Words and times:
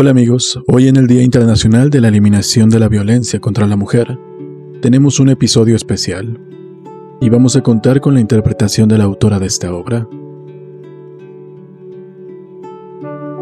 Hola 0.00 0.12
amigos, 0.12 0.58
hoy 0.66 0.88
en 0.88 0.96
el 0.96 1.06
Día 1.06 1.22
Internacional 1.22 1.90
de 1.90 2.00
la 2.00 2.08
Eliminación 2.08 2.70
de 2.70 2.78
la 2.78 2.88
Violencia 2.88 3.38
contra 3.38 3.66
la 3.66 3.76
Mujer, 3.76 4.18
tenemos 4.80 5.20
un 5.20 5.28
episodio 5.28 5.76
especial 5.76 6.40
y 7.20 7.28
vamos 7.28 7.54
a 7.54 7.60
contar 7.60 8.00
con 8.00 8.14
la 8.14 8.20
interpretación 8.20 8.88
de 8.88 8.96
la 8.96 9.04
autora 9.04 9.38
de 9.38 9.44
esta 9.44 9.74
obra. 9.74 10.08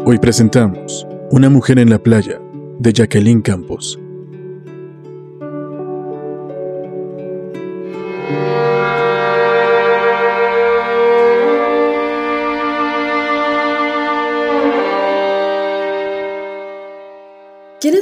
Hoy 0.03 0.17
presentamos 0.19 1.07
Una 1.31 1.49
mujer 1.49 1.79
en 1.79 1.89
la 1.89 2.03
playa, 2.03 2.41
de 2.77 2.91
Jacqueline 2.91 3.41
Campos. 3.41 3.97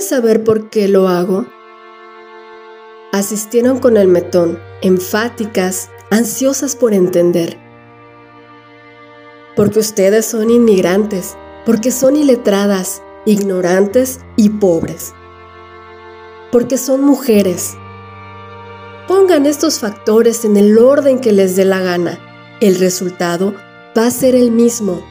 ¿Quieren 0.07 0.23
saber 0.23 0.43
por 0.45 0.69
qué 0.69 0.87
lo 0.87 1.09
hago? 1.09 1.45
Asistieron 3.11 3.79
con 3.79 3.97
el 3.97 4.07
metón, 4.07 4.57
enfáticas, 4.81 5.89
ansiosas 6.09 6.77
por 6.77 6.93
entender. 6.93 7.57
Porque 9.57 9.79
ustedes 9.79 10.25
son 10.25 10.49
inmigrantes, 10.49 11.35
porque 11.65 11.91
son 11.91 12.15
iletradas, 12.15 13.01
ignorantes 13.25 14.21
y 14.37 14.49
pobres. 14.49 15.13
Porque 16.53 16.77
son 16.77 17.01
mujeres. 17.01 17.75
Pongan 19.09 19.45
estos 19.45 19.79
factores 19.79 20.45
en 20.45 20.55
el 20.55 20.77
orden 20.77 21.19
que 21.19 21.33
les 21.33 21.57
dé 21.57 21.65
la 21.65 21.81
gana. 21.81 22.17
El 22.61 22.79
resultado 22.79 23.55
va 23.97 24.05
a 24.05 24.11
ser 24.11 24.35
el 24.35 24.51
mismo 24.51 25.01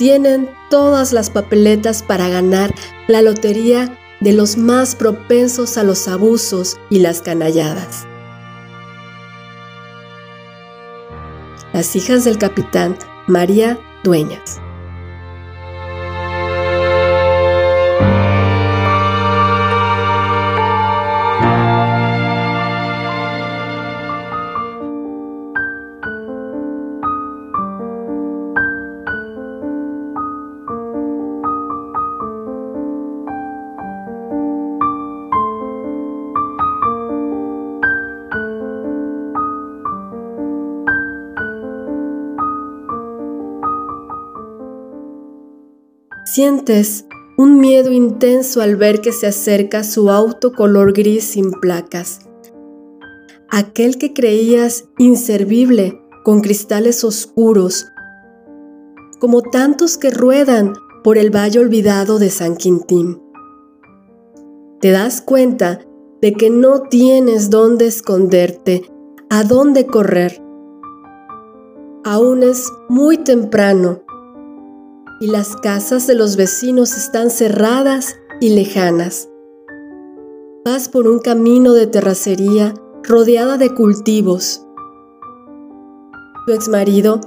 tienen 0.00 0.48
todas 0.70 1.12
las 1.12 1.28
papeletas 1.28 2.02
para 2.02 2.30
ganar 2.30 2.74
la 3.06 3.20
lotería 3.20 3.98
de 4.20 4.32
los 4.32 4.56
más 4.56 4.94
propensos 4.94 5.76
a 5.76 5.84
los 5.84 6.08
abusos 6.08 6.78
y 6.88 7.00
las 7.00 7.20
canalladas. 7.20 8.06
Las 11.74 11.94
hijas 11.96 12.24
del 12.24 12.38
capitán 12.38 12.96
María 13.26 13.78
Dueñas. 14.02 14.62
Sientes 46.32 47.06
un 47.36 47.58
miedo 47.58 47.90
intenso 47.90 48.60
al 48.60 48.76
ver 48.76 49.00
que 49.00 49.10
se 49.10 49.26
acerca 49.26 49.82
su 49.82 50.10
auto 50.10 50.52
color 50.52 50.92
gris 50.92 51.24
sin 51.24 51.50
placas. 51.50 52.20
Aquel 53.48 53.98
que 53.98 54.12
creías 54.12 54.84
inservible 54.96 56.00
con 56.22 56.40
cristales 56.40 57.02
oscuros, 57.02 57.84
como 59.18 59.42
tantos 59.42 59.98
que 59.98 60.10
ruedan 60.10 60.74
por 61.02 61.18
el 61.18 61.34
valle 61.34 61.58
olvidado 61.58 62.20
de 62.20 62.30
San 62.30 62.54
Quintín. 62.54 63.20
Te 64.80 64.92
das 64.92 65.22
cuenta 65.22 65.80
de 66.22 66.34
que 66.34 66.48
no 66.48 66.82
tienes 66.82 67.50
dónde 67.50 67.88
esconderte, 67.88 68.84
a 69.30 69.42
dónde 69.42 69.84
correr. 69.84 70.40
Aún 72.04 72.44
es 72.44 72.70
muy 72.88 73.18
temprano 73.18 74.04
y 75.20 75.26
las 75.26 75.54
casas 75.54 76.06
de 76.06 76.14
los 76.14 76.36
vecinos 76.36 76.96
están 76.96 77.30
cerradas 77.30 78.16
y 78.40 78.54
lejanas. 78.54 79.28
Vas 80.64 80.88
por 80.88 81.06
un 81.06 81.18
camino 81.18 81.74
de 81.74 81.86
terracería 81.86 82.74
rodeada 83.02 83.58
de 83.58 83.74
cultivos. 83.74 84.66
Tu 86.46 86.52
exmarido 86.54 87.20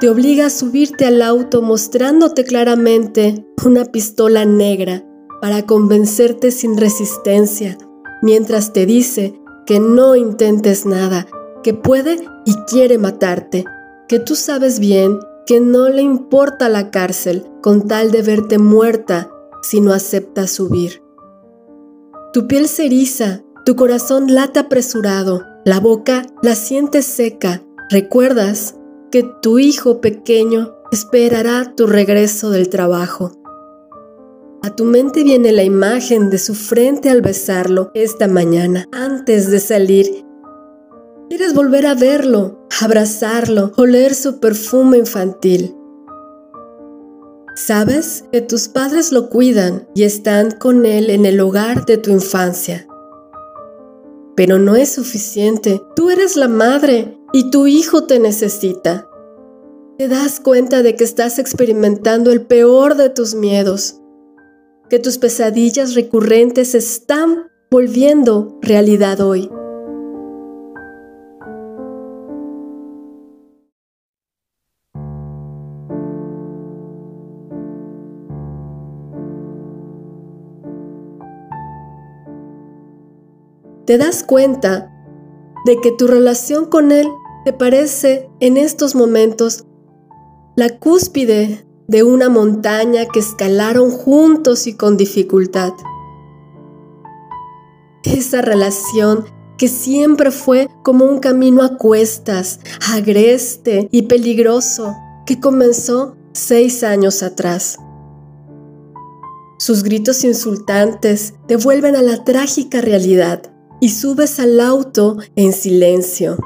te 0.00 0.08
obliga 0.08 0.46
a 0.46 0.50
subirte 0.50 1.04
al 1.04 1.20
auto 1.20 1.60
mostrándote 1.60 2.44
claramente 2.44 3.46
una 3.66 3.84
pistola 3.84 4.46
negra 4.46 5.04
para 5.42 5.66
convencerte 5.66 6.50
sin 6.50 6.78
resistencia, 6.78 7.76
mientras 8.22 8.72
te 8.72 8.86
dice 8.86 9.38
que 9.66 9.78
no 9.78 10.16
intentes 10.16 10.86
nada, 10.86 11.26
que 11.62 11.74
puede 11.74 12.18
y 12.46 12.54
quiere 12.66 12.96
matarte, 12.96 13.64
que 14.08 14.18
tú 14.18 14.36
sabes 14.36 14.80
bien 14.80 15.18
que 15.50 15.58
no 15.58 15.88
le 15.88 16.00
importa 16.00 16.68
la 16.68 16.92
cárcel 16.92 17.44
con 17.60 17.88
tal 17.88 18.12
de 18.12 18.22
verte 18.22 18.60
muerta 18.60 19.32
si 19.62 19.80
no 19.80 19.92
aceptas 19.92 20.52
subir. 20.52 21.02
Tu 22.32 22.46
piel 22.46 22.68
se 22.68 22.86
eriza, 22.86 23.42
tu 23.66 23.74
corazón 23.74 24.32
late 24.32 24.60
apresurado, 24.60 25.42
la 25.64 25.80
boca 25.80 26.24
la 26.40 26.54
sientes 26.54 27.04
seca. 27.04 27.64
Recuerdas 27.90 28.76
que 29.10 29.28
tu 29.42 29.58
hijo 29.58 30.00
pequeño 30.00 30.76
esperará 30.92 31.74
tu 31.74 31.88
regreso 31.88 32.50
del 32.50 32.68
trabajo. 32.68 33.32
A 34.62 34.76
tu 34.76 34.84
mente 34.84 35.24
viene 35.24 35.50
la 35.50 35.64
imagen 35.64 36.30
de 36.30 36.38
su 36.38 36.54
frente 36.54 37.10
al 37.10 37.22
besarlo 37.22 37.90
esta 37.94 38.28
mañana, 38.28 38.86
antes 38.92 39.50
de 39.50 39.58
salir 39.58 40.24
Quieres 41.30 41.54
volver 41.54 41.86
a 41.86 41.94
verlo, 41.94 42.66
abrazarlo, 42.80 43.70
oler 43.76 44.16
su 44.16 44.40
perfume 44.40 44.98
infantil. 44.98 45.76
Sabes 47.54 48.24
que 48.32 48.40
tus 48.40 48.66
padres 48.66 49.12
lo 49.12 49.30
cuidan 49.30 49.88
y 49.94 50.02
están 50.02 50.50
con 50.50 50.84
él 50.86 51.08
en 51.08 51.26
el 51.26 51.38
hogar 51.38 51.86
de 51.86 51.98
tu 51.98 52.10
infancia. 52.10 52.88
Pero 54.34 54.58
no 54.58 54.74
es 54.74 54.90
suficiente. 54.90 55.80
Tú 55.94 56.10
eres 56.10 56.34
la 56.34 56.48
madre 56.48 57.16
y 57.32 57.52
tu 57.52 57.68
hijo 57.68 58.08
te 58.08 58.18
necesita. 58.18 59.08
Te 59.98 60.08
das 60.08 60.40
cuenta 60.40 60.82
de 60.82 60.96
que 60.96 61.04
estás 61.04 61.38
experimentando 61.38 62.32
el 62.32 62.44
peor 62.44 62.96
de 62.96 63.08
tus 63.08 63.36
miedos, 63.36 64.00
que 64.88 64.98
tus 64.98 65.18
pesadillas 65.18 65.94
recurrentes 65.94 66.74
están 66.74 67.52
volviendo 67.70 68.58
realidad 68.62 69.20
hoy. 69.20 69.48
Te 83.90 83.98
das 83.98 84.22
cuenta 84.22 84.88
de 85.64 85.80
que 85.80 85.90
tu 85.90 86.06
relación 86.06 86.66
con 86.66 86.92
Él 86.92 87.08
te 87.44 87.52
parece 87.52 88.30
en 88.38 88.56
estos 88.56 88.94
momentos 88.94 89.64
la 90.54 90.78
cúspide 90.78 91.66
de 91.88 92.04
una 92.04 92.28
montaña 92.28 93.06
que 93.06 93.18
escalaron 93.18 93.90
juntos 93.90 94.68
y 94.68 94.74
con 94.74 94.96
dificultad. 94.96 95.72
Esa 98.04 98.42
relación 98.42 99.24
que 99.58 99.66
siempre 99.66 100.30
fue 100.30 100.68
como 100.84 101.04
un 101.04 101.18
camino 101.18 101.64
a 101.64 101.76
cuestas, 101.76 102.60
agreste 102.92 103.88
y 103.90 104.02
peligroso, 104.02 104.94
que 105.26 105.40
comenzó 105.40 106.14
seis 106.32 106.84
años 106.84 107.24
atrás. 107.24 107.76
Sus 109.58 109.82
gritos 109.82 110.22
insultantes 110.22 111.34
te 111.48 111.56
vuelven 111.56 111.96
a 111.96 112.02
la 112.02 112.22
trágica 112.22 112.80
realidad 112.80 113.50
y 113.80 113.88
subes 113.90 114.38
al 114.38 114.60
auto 114.60 115.16
en 115.36 115.52
silencio. 115.52 116.36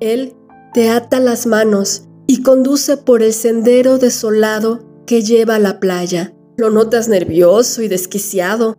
Él 0.00 0.34
te 0.72 0.90
ata 0.90 1.20
las 1.20 1.46
manos 1.46 2.04
y 2.26 2.42
conduce 2.42 2.96
por 2.96 3.22
el 3.22 3.32
sendero 3.32 3.98
desolado 3.98 4.80
que 5.06 5.22
lleva 5.22 5.56
a 5.56 5.58
la 5.58 5.80
playa. 5.80 6.34
Lo 6.56 6.70
notas 6.70 7.08
nervioso 7.08 7.82
y 7.82 7.88
desquiciado. 7.88 8.76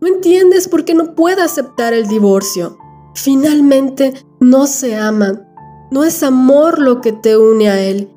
No 0.00 0.08
entiendes 0.08 0.68
por 0.68 0.84
qué 0.84 0.94
no 0.94 1.14
puede 1.14 1.42
aceptar 1.42 1.94
el 1.94 2.06
divorcio. 2.06 2.78
Finalmente 3.14 4.12
no 4.40 4.66
se 4.66 4.96
aman. 4.96 5.48
No 5.90 6.04
es 6.04 6.22
amor 6.22 6.78
lo 6.80 7.00
que 7.00 7.12
te 7.12 7.36
une 7.36 7.70
a 7.70 7.80
él. 7.80 8.10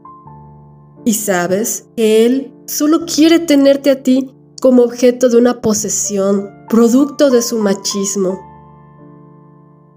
Y 1.06 1.14
sabes 1.14 1.88
que 1.96 2.26
él 2.26 2.54
solo 2.66 3.06
quiere 3.06 3.40
tenerte 3.40 3.90
a 3.90 4.04
ti 4.04 4.36
como 4.62 4.84
objeto 4.84 5.30
de 5.30 5.38
una 5.38 5.62
posesión, 5.62 6.50
producto 6.70 7.30
de 7.30 7.42
su 7.42 7.58
machismo. 7.58 8.40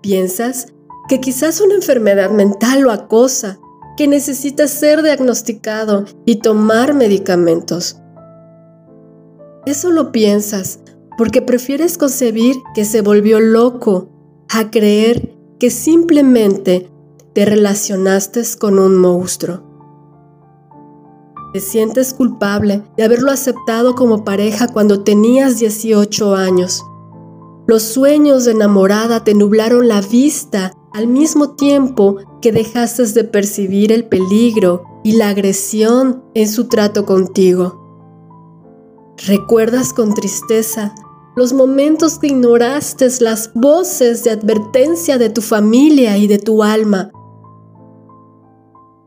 Piensas 0.01 0.67
que 1.09 1.21
quizás 1.21 1.61
una 1.61 1.75
enfermedad 1.75 2.31
mental 2.31 2.81
lo 2.81 2.91
acosa, 2.91 3.61
que 3.97 4.09
necesita 4.09 4.67
ser 4.67 5.03
diagnosticado 5.03 6.07
y 6.25 6.37
tomar 6.37 6.95
medicamentos. 6.95 7.99
Eso 9.67 9.91
lo 9.91 10.11
piensas 10.11 10.81
porque 11.19 11.43
prefieres 11.43 11.99
concebir 11.99 12.57
que 12.75 12.85
se 12.85 13.03
volvió 13.03 13.39
loco 13.39 14.09
a 14.49 14.71
creer 14.71 15.37
que 15.61 15.71
simplemente 15.71 16.91
te 17.35 17.45
relacionaste 17.45 18.43
con 18.59 18.79
un 18.79 18.97
monstruo. 18.97 19.72
Te 21.53 21.61
sientes 21.61 22.15
culpable 22.15 22.83
de 22.97 23.05
haberlo 23.05 23.31
aceptado 23.31 23.95
como 23.95 24.25
pareja 24.25 24.69
cuando 24.69 25.05
tenías 25.05 25.59
18 25.59 26.35
años. 26.35 26.83
Los 27.67 27.83
sueños 27.83 28.47
de 28.47 28.53
enamorada 28.53 29.23
te 29.23 29.35
nublaron 29.35 29.87
la 29.87 30.01
vista 30.01 30.73
al 30.93 31.09
mismo 31.09 31.51
tiempo 31.55 32.17
que 32.41 32.53
dejaste 32.53 33.05
de 33.07 33.25
percibir 33.25 33.93
el 33.93 34.07
peligro 34.07 34.85
y 35.05 35.13
la 35.13 35.29
agresión 35.29 36.25
en 36.35 36.49
su 36.49 36.69
trato 36.69 37.05
contigo. 37.05 37.79
Recuerdas 39.27 39.93
con 39.93 40.15
tristeza 40.15 40.95
los 41.37 41.53
momentos 41.53 42.19
que 42.19 42.29
ignoraste 42.29 43.09
las 43.21 43.53
voces 43.55 44.25
de 44.25 44.31
advertencia 44.31 45.19
de 45.19 45.29
tu 45.29 45.43
familia 45.43 46.17
y 46.17 46.27
de 46.27 46.39
tu 46.39 46.63
alma. 46.63 47.11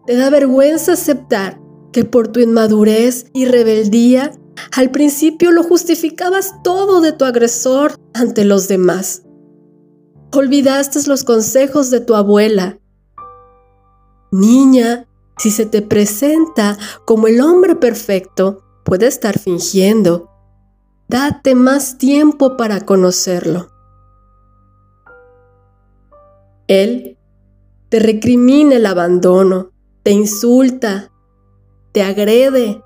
Te 0.06 0.16
da 0.16 0.30
vergüenza 0.30 0.94
aceptar 0.94 1.65
que 1.96 2.04
por 2.04 2.28
tu 2.28 2.42
inmadurez 2.42 3.28
y 3.32 3.46
rebeldía 3.46 4.34
al 4.74 4.92
principio 4.92 5.52
lo 5.52 5.64
justificabas 5.64 6.62
todo 6.62 7.00
de 7.00 7.14
tu 7.14 7.24
agresor 7.24 7.96
ante 8.14 8.44
los 8.44 8.68
demás. 8.68 9.24
Olvidaste 10.34 11.00
los 11.08 11.24
consejos 11.24 11.92
de 11.92 12.02
tu 12.02 12.16
abuela. 12.16 12.80
Niña, 14.30 15.08
si 15.38 15.52
se 15.52 15.66
te 15.66 15.82
presenta 15.82 16.78
como 17.06 17.28
el 17.28 17.40
hombre 17.40 17.78
perfecto, 17.78 18.62
puede 18.84 19.08
estar 19.08 19.40
fingiendo 19.40 20.30
Date 21.08 21.56
más 21.56 21.98
tiempo 21.98 22.58
para 22.58 22.82
conocerlo. 22.82 23.70
Él 26.68 27.18
te 27.88 28.00
recrimina 28.00 28.76
el 28.76 28.86
abandono, 28.86 29.72
te 30.04 30.12
insulta, 30.12 31.14
te 31.96 32.04
agrede. 32.04 32.84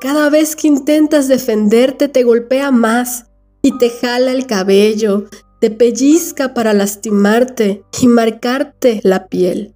Cada 0.00 0.30
vez 0.30 0.54
que 0.54 0.68
intentas 0.68 1.26
defenderte 1.26 2.06
te 2.06 2.22
golpea 2.22 2.70
más 2.70 3.26
y 3.60 3.76
te 3.76 3.90
jala 3.90 4.30
el 4.30 4.46
cabello, 4.46 5.24
te 5.60 5.72
pellizca 5.72 6.54
para 6.54 6.72
lastimarte 6.72 7.82
y 8.00 8.06
marcarte 8.06 9.00
la 9.02 9.26
piel. 9.26 9.74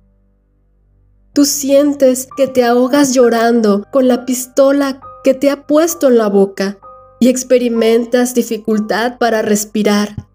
Tú 1.33 1.47
sientes 1.47 2.29
que 2.37 2.47
te 2.47 2.63
ahogas 2.63 3.13
llorando 3.13 3.85
con 3.91 4.07
la 4.07 4.25
pistola 4.25 5.01
que 5.25 5.35
te 5.35 5.51
ha 5.51 5.67
puesto 5.67 6.07
en 6.07 6.19
la 6.19 6.29
boca 6.29 6.79
y 7.19 7.29
experimentas 7.29 8.35
dificultad 8.35 9.19
para 9.19 9.43
respirar. 9.43 10.29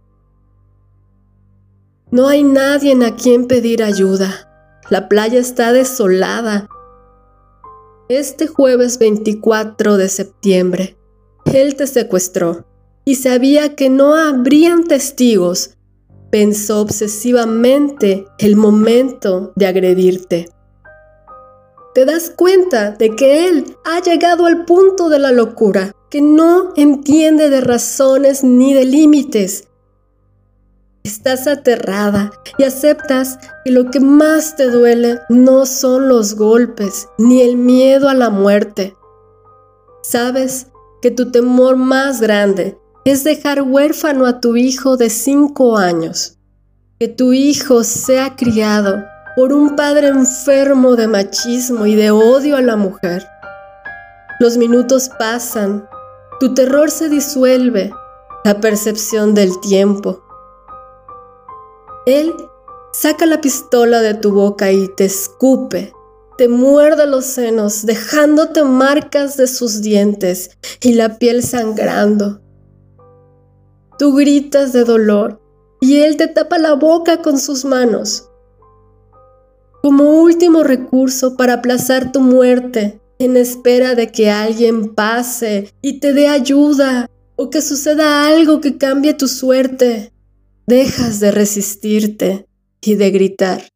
No 2.12 2.28
hay 2.28 2.44
nadie 2.44 2.94
a 3.06 3.16
quien 3.16 3.48
pedir 3.48 3.82
ayuda. 3.82 4.82
La 4.90 5.08
playa 5.08 5.40
está 5.40 5.72
desolada. 5.72 6.68
Este 8.10 8.48
jueves 8.48 9.00
24 9.00 9.98
de 9.98 10.10
septiembre, 10.10 10.98
él 11.46 11.76
te 11.76 11.88
secuestró 11.88 12.66
y 13.06 13.16
sabía 13.16 13.76
que 13.76 13.90
no 13.90 14.16
habrían 14.16 14.86
testigos. 14.86 15.76
Pensó 16.32 16.82
obsesivamente 16.82 18.26
el 18.40 18.56
momento 18.56 19.54
de 19.56 19.68
agredirte 19.68 20.54
te 21.94 22.06
das 22.06 22.32
cuenta 22.32 22.92
de 22.92 23.16
que 23.16 23.48
Él 23.48 23.78
ha 23.86 24.02
llegado 24.02 24.48
al 24.48 24.66
punto 24.66 25.10
de 25.10 25.20
la 25.20 25.32
locura, 25.32 25.92
que 26.10 26.22
no 26.22 26.74
entiende 26.76 27.50
de 27.50 27.62
razones 27.62 28.44
ni 28.44 28.74
de 28.74 28.86
límites. 28.86 29.68
Estás 31.04 31.48
aterrada 31.48 32.32
y 32.58 32.64
aceptas 32.64 33.38
que 33.66 33.72
lo 33.72 33.92
que 33.92 34.00
más 34.00 34.56
te 34.56 34.72
duele 34.72 35.20
no 35.28 35.66
son 35.66 36.08
los 36.08 36.36
golpes 36.36 37.10
ni 37.18 37.42
el 37.42 37.58
miedo 37.58 38.08
a 38.08 38.14
la 38.14 38.30
muerte. 38.30 38.96
Sabes 40.02 40.68
que 41.02 41.12
tu 41.12 41.30
temor 41.30 41.76
más 41.76 42.22
grande 42.22 42.78
es 43.04 43.26
dejar 43.26 43.64
huérfano 43.64 44.26
a 44.26 44.40
tu 44.40 44.56
hijo 44.56 44.96
de 44.96 45.10
cinco 45.10 45.78
años, 45.78 46.38
que 47.02 47.10
tu 47.10 47.34
hijo 47.34 47.84
sea 47.84 48.38
criado 48.38 49.04
por 49.36 49.52
un 49.52 49.76
padre 49.76 50.08
enfermo 50.08 50.96
de 50.96 51.10
machismo 51.10 51.86
y 51.86 51.96
de 51.96 52.12
odio 52.12 52.56
a 52.56 52.62
la 52.62 52.78
mujer. 52.78 53.28
Los 54.40 54.56
minutos 54.56 55.10
pasan, 55.20 55.86
tu 56.40 56.54
terror 56.54 56.90
se 56.90 57.10
disuelve, 57.10 57.94
la 58.46 58.62
percepción 58.62 59.34
del 59.34 59.60
tiempo. 59.60 60.23
Él 62.06 62.34
saca 62.94 63.26
la 63.26 63.42
pistola 63.42 64.02
de 64.02 64.14
tu 64.14 64.32
boca 64.32 64.72
y 64.72 64.88
te 64.96 65.06
escupe, 65.06 65.94
te 66.38 66.48
muerde 66.48 67.08
los 67.08 67.26
senos, 67.26 67.86
dejándote 67.86 68.64
marcas 68.64 69.38
de 69.38 69.48
sus 69.48 69.82
dientes 69.82 70.52
y 70.82 70.94
la 70.94 71.18
piel 71.18 71.44
sangrando. 71.44 72.42
Tú 73.98 74.16
gritas 74.16 74.74
de 74.74 74.84
dolor 74.84 75.40
y 75.80 75.98
él 76.00 76.18
te 76.18 76.28
tapa 76.28 76.58
la 76.58 76.74
boca 76.74 77.22
con 77.22 77.38
sus 77.38 77.66
manos 77.66 78.30
como 79.84 80.22
último 80.22 80.64
recurso 80.64 81.36
para 81.36 81.56
aplazar 81.56 82.14
tu 82.14 82.22
muerte 82.22 83.02
en 83.20 83.36
espera 83.36 83.96
de 83.96 84.14
que 84.14 84.32
alguien 84.32 84.96
pase 84.96 85.74
y 85.82 86.00
te 86.00 86.14
dé 86.14 86.30
ayuda 86.30 87.10
o 87.36 87.50
que 87.50 87.62
suceda 87.62 88.26
algo 88.26 88.62
que 88.62 88.78
cambie 88.78 89.14
tu 89.14 89.28
suerte. 89.28 90.13
Dejas 90.66 91.20
de 91.20 91.32
resistirte 91.32 92.48
y 92.80 92.96
de 92.96 93.12
gritar. 93.12 93.68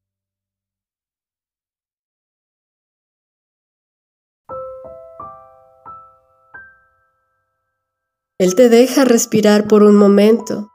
Él 8.39 8.55
te 8.55 8.69
deja 8.69 9.03
respirar 9.03 9.67
por 9.67 9.83
un 9.83 9.97
momento 9.97 10.71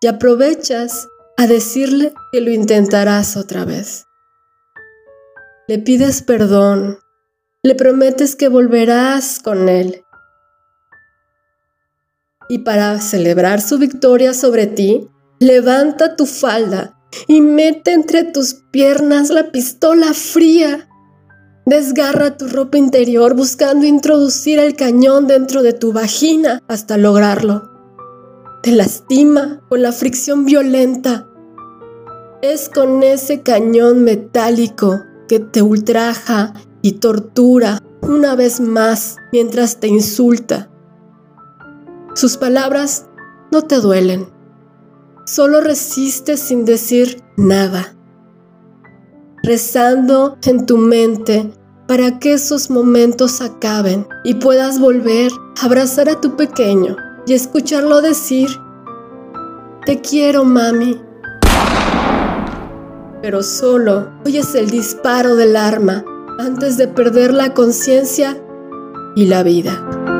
y 0.00 0.06
aprovechas 0.06 1.08
a 1.36 1.46
decirle 1.46 2.14
que 2.32 2.40
lo 2.40 2.50
intentarás 2.50 3.36
otra 3.36 3.66
vez. 3.66 4.06
Le 5.68 5.78
pides 5.78 6.22
perdón, 6.22 6.98
le 7.62 7.74
prometes 7.74 8.36
que 8.36 8.48
volverás 8.48 9.38
con 9.38 9.68
él. 9.68 10.02
Y 12.48 12.60
para 12.60 12.98
celebrar 13.02 13.60
su 13.60 13.78
victoria 13.78 14.32
sobre 14.32 14.66
ti, 14.66 15.11
levanta 15.42 16.14
tu 16.14 16.24
falda 16.26 16.96
y 17.26 17.40
mete 17.40 17.92
entre 17.92 18.22
tus 18.22 18.54
piernas 18.54 19.30
la 19.30 19.50
pistola 19.50 20.14
fría. 20.14 20.88
Desgarra 21.66 22.36
tu 22.36 22.46
ropa 22.46 22.78
interior 22.78 23.34
buscando 23.34 23.84
introducir 23.84 24.60
el 24.60 24.76
cañón 24.76 25.26
dentro 25.26 25.64
de 25.64 25.72
tu 25.72 25.92
vagina 25.92 26.60
hasta 26.68 26.96
lograrlo. 26.96 27.70
Te 28.62 28.70
lastima 28.70 29.60
con 29.68 29.82
la 29.82 29.90
fricción 29.90 30.44
violenta. 30.44 31.26
Es 32.40 32.68
con 32.68 33.02
ese 33.02 33.42
cañón 33.42 34.04
metálico 34.04 35.00
que 35.28 35.40
te 35.40 35.60
ultraja 35.60 36.54
y 36.82 36.92
tortura 36.92 37.80
una 38.00 38.36
vez 38.36 38.60
más 38.60 39.16
mientras 39.32 39.80
te 39.80 39.88
insulta. 39.88 40.70
Sus 42.14 42.36
palabras 42.36 43.06
no 43.50 43.62
te 43.62 43.80
duelen, 43.80 44.28
solo 45.24 45.60
resistes 45.60 46.40
sin 46.40 46.64
decir 46.64 47.22
nada, 47.36 47.94
rezando 49.42 50.36
en 50.46 50.66
tu 50.66 50.78
mente 50.78 51.52
para 51.86 52.18
que 52.18 52.34
esos 52.34 52.70
momentos 52.70 53.40
acaben 53.40 54.06
y 54.24 54.34
puedas 54.34 54.80
volver 54.80 55.30
a 55.60 55.66
abrazar 55.66 56.08
a 56.08 56.20
tu 56.20 56.36
pequeño 56.36 56.96
y 57.26 57.34
escucharlo 57.34 58.00
decir, 58.00 58.48
te 59.84 60.00
quiero 60.00 60.44
mami, 60.44 61.00
pero 63.20 63.42
solo 63.42 64.10
oyes 64.24 64.54
el 64.54 64.70
disparo 64.70 65.36
del 65.36 65.56
arma 65.56 66.04
antes 66.38 66.76
de 66.76 66.88
perder 66.88 67.32
la 67.32 67.54
conciencia 67.54 68.36
y 69.14 69.26
la 69.26 69.42
vida. 69.42 70.11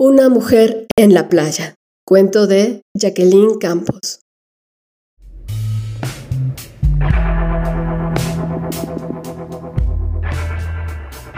Una 0.00 0.28
mujer 0.28 0.86
en 0.96 1.12
la 1.12 1.28
playa. 1.28 1.74
Cuento 2.06 2.46
de 2.46 2.82
Jacqueline 2.96 3.58
Campos. 3.58 4.20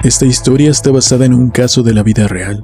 Esta 0.04 0.26
historia 0.26 0.70
está 0.70 0.90
basada 0.90 1.24
en 1.24 1.32
un 1.32 1.48
caso 1.48 1.82
de 1.82 1.94
la 1.94 2.02
vida 2.02 2.28
real. 2.28 2.62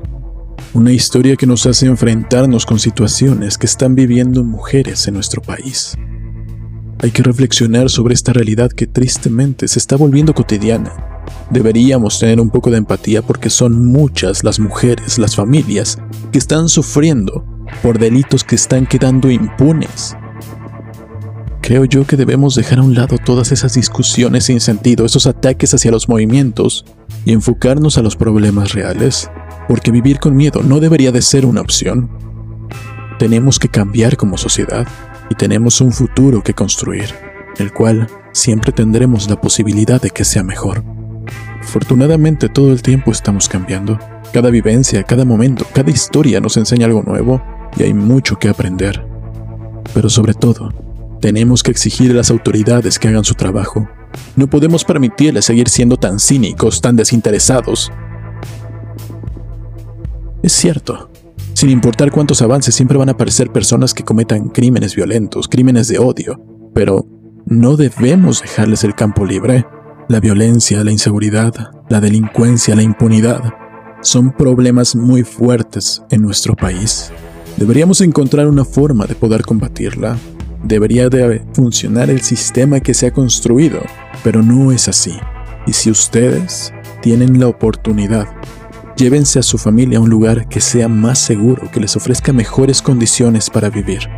Una 0.75 0.93
historia 0.93 1.35
que 1.37 1.47
nos 1.47 1.65
hace 1.65 1.87
enfrentarnos 1.87 2.67
con 2.67 2.79
situaciones 2.79 3.57
que 3.57 3.65
están 3.65 3.95
viviendo 3.95 4.45
mujeres 4.45 5.09
en 5.09 5.15
nuestro 5.15 5.41
país. 5.41 5.95
Hay 6.99 7.11
que 7.11 7.23
reflexionar 7.23 7.89
sobre 7.89 8.13
esta 8.13 8.35
realidad 8.35 8.71
que 8.71 8.87
tristemente 8.87 9.67
se 9.67 9.79
está 9.79 9.97
volviendo 9.97 10.35
cotidiana 10.35 11.16
Deberíamos 11.51 12.19
tener 12.19 12.41
un 12.41 12.51
poco 12.51 12.71
de 12.71 12.79
empatía 12.79 13.23
porque 13.23 13.51
son 13.51 13.87
muchas 13.87 14.45
las 14.45 14.59
mujeres, 14.59 15.19
las 15.19 15.37
familias, 15.37 15.99
que 16.33 16.39
están 16.39 16.69
sufriendo 16.69 17.45
por 17.83 17.99
delitos 17.99 18.45
que 18.45 18.55
están 18.55 18.87
quedando 18.87 19.31
impunes. 19.31 20.17
Creo 21.67 21.85
yo 21.85 22.07
que 22.07 22.17
debemos 22.17 22.55
dejar 22.55 22.79
a 22.79 22.83
un 22.83 22.95
lado 22.95 23.19
todas 23.19 23.51
esas 23.51 23.75
discusiones 23.75 24.45
sin 24.45 24.61
sentido, 24.61 25.05
esos 25.05 25.27
ataques 25.27 25.75
hacia 25.75 25.91
los 25.91 26.09
movimientos 26.09 26.85
y 27.25 27.33
enfocarnos 27.33 27.99
a 27.99 28.03
los 28.03 28.15
problemas 28.15 28.73
reales, 28.73 29.29
porque 29.67 29.91
vivir 29.91 30.21
con 30.21 30.37
miedo 30.37 30.63
no 30.63 30.79
debería 30.79 31.11
de 31.11 31.23
ser 31.23 31.45
una 31.45 31.61
opción. 31.61 32.09
Tenemos 33.19 33.59
que 33.59 33.69
cambiar 33.69 34.17
como 34.17 34.39
sociedad 34.39 34.87
y 35.29 35.35
tenemos 35.35 35.81
un 35.81 35.91
futuro 35.91 36.43
que 36.43 36.55
construir, 36.55 37.09
el 37.59 37.73
cual 37.73 38.07
siempre 38.33 38.71
tendremos 38.71 39.29
la 39.29 39.41
posibilidad 39.41 40.01
de 40.01 40.11
que 40.11 40.25
sea 40.25 40.45
mejor. 40.45 40.96
Afortunadamente 41.67 42.49
todo 42.49 42.71
el 42.71 42.81
tiempo 42.81 43.11
estamos 43.11 43.49
cambiando. 43.49 43.99
Cada 44.33 44.51
vivencia, 44.51 45.03
cada 45.03 45.25
momento, 45.25 45.67
cada 45.75 45.91
historia 45.91 46.41
nos 46.41 46.57
enseña 46.57 46.87
algo 46.87 47.03
nuevo 47.03 47.43
y 47.77 47.83
hay 47.83 47.93
mucho 47.93 48.39
que 48.39 48.49
aprender. 48.49 49.05
Pero 49.93 50.09
sobre 50.09 50.33
todo, 50.35 50.73
tenemos 51.21 51.65
que 51.65 51.73
exigir 51.73 52.13
a 52.13 52.15
las 52.15 52.31
autoridades 52.31 53.01
que 53.01 53.09
hagan 53.09 53.25
su 53.25 53.35
trabajo. 53.35 53.89
No 54.37 54.47
podemos 54.47 54.85
permitirles 54.85 55.45
seguir 55.45 55.69
siendo 55.69 55.97
tan 55.97 56.21
cínicos, 56.21 56.81
tan 56.81 56.95
desinteresados. 56.95 57.91
Es 60.45 60.53
cierto, 60.53 61.11
sin 61.53 61.71
importar 61.71 62.13
cuántos 62.13 62.43
avances 62.43 62.77
siempre 62.77 62.97
van 62.97 63.09
a 63.09 63.13
aparecer 63.13 63.51
personas 63.51 63.93
que 63.93 64.05
cometan 64.05 64.51
crímenes 64.51 64.95
violentos, 64.95 65.49
crímenes 65.49 65.89
de 65.89 65.99
odio, 65.99 66.41
pero 66.73 67.09
no 67.45 67.77
debemos 67.77 68.41
dejarles 68.41 68.85
el 68.85 68.95
campo 68.95 69.25
libre. 69.25 69.67
La 70.09 70.21
violencia, 70.21 70.85
la 70.85 70.93
inseguridad, 70.93 71.73
la 71.89 72.01
delincuencia, 72.01 72.77
la 72.77 72.83
impunidad 72.83 73.43
son 74.03 74.31
problemas 74.31 74.95
muy 74.95 75.25
fuertes 75.25 76.01
en 76.11 76.23
nuestro 76.23 76.55
país. 76.55 77.11
Deberíamos 77.57 78.01
encontrar 78.01 78.47
una 78.47 78.65
forma 78.65 79.07
de 79.07 79.17
poder 79.17 79.43
combatirla. 79.43 80.17
Debería 80.63 81.09
de 81.09 81.45
funcionar 81.55 82.09
el 82.09 82.21
sistema 82.21 82.79
que 82.79 82.95
se 82.95 83.09
ha 83.09 83.13
construido, 83.13 83.81
pero 84.23 84.45
no 84.45 84.71
es 84.71 84.87
así. 84.87 85.17
Y 85.67 85.73
si 85.73 85.91
ustedes 85.91 86.73
tienen 87.03 87.41
la 87.41 87.49
oportunidad, 87.49 88.29
llévense 88.97 89.41
a 89.41 89.43
su 89.43 89.59
familia 89.59 89.99
a 89.99 90.03
un 90.03 90.11
lugar 90.11 90.49
que 90.49 90.61
sea 90.61 90.87
más 90.87 91.19
seguro, 91.19 91.69
que 91.73 91.81
les 91.81 91.97
ofrezca 91.97 92.33
mejores 92.33 92.81
condiciones 92.81 93.51
para 93.51 93.71
vivir. 93.71 94.09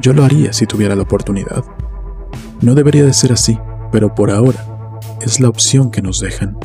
Yo 0.00 0.12
lo 0.12 0.24
haría 0.24 0.52
si 0.52 0.66
tuviera 0.66 0.96
la 0.96 1.02
oportunidad. 1.02 1.64
No 2.60 2.74
debería 2.74 3.04
de 3.04 3.12
ser 3.12 3.32
así, 3.32 3.56
pero 3.92 4.16
por 4.16 4.32
ahora 4.32 4.77
es 5.22 5.40
la 5.40 5.48
opción 5.48 5.90
que 5.90 6.02
nos 6.02 6.20
dejan. 6.20 6.58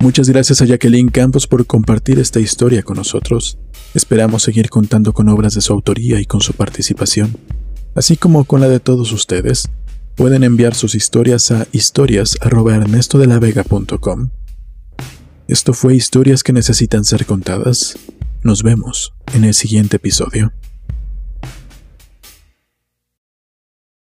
Muchas 0.00 0.28
gracias 0.28 0.62
a 0.62 0.64
Jacqueline 0.64 1.08
Campos 1.08 1.48
por 1.48 1.66
compartir 1.66 2.20
esta 2.20 2.38
historia 2.38 2.82
con 2.82 2.96
nosotros. 2.96 3.58
Esperamos 3.94 4.44
seguir 4.44 4.70
contando 4.70 5.12
con 5.12 5.28
obras 5.28 5.54
de 5.54 5.60
su 5.60 5.72
autoría 5.72 6.20
y 6.20 6.24
con 6.24 6.40
su 6.40 6.52
participación, 6.52 7.36
así 7.94 8.16
como 8.16 8.44
con 8.44 8.60
la 8.60 8.68
de 8.68 8.80
todos 8.80 9.12
ustedes. 9.12 9.68
Pueden 10.14 10.44
enviar 10.44 10.74
sus 10.74 10.94
historias 10.94 11.50
a 11.50 11.66
historias@ernestodelavega.com. 11.72 14.30
Esto 15.48 15.72
fue 15.72 15.96
Historias 15.96 16.42
que 16.42 16.52
necesitan 16.52 17.04
ser 17.04 17.24
contadas. 17.24 17.96
Nos 18.42 18.62
vemos 18.62 19.14
en 19.34 19.44
el 19.44 19.54
siguiente 19.54 19.96
episodio. 19.96 20.52